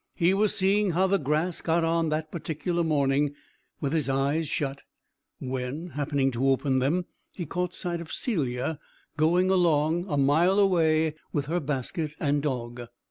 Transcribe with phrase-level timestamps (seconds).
[0.15, 3.35] He was seeing how the grass got on that particular morning
[3.79, 4.81] with his eyes shut,
[5.39, 8.79] when, happening to open them, he caught sight of Celia
[9.15, 12.87] going along, a mile away, with her basket and dog.